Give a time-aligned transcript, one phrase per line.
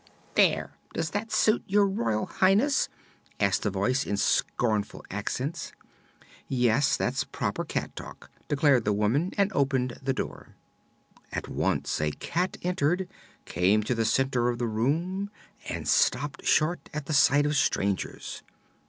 [0.01, 0.33] "Mee ee ow w w!
[0.55, 2.89] There; does that suit your royal highness?"
[3.39, 5.73] asked the voice, in scornful accents.
[6.47, 10.55] "Yes; that's proper cat talk," declared the woman, and opened the door.
[11.31, 13.07] At once a cat entered,
[13.45, 15.29] came to the center of the room
[15.69, 18.41] and stopped short at the sight of strangers.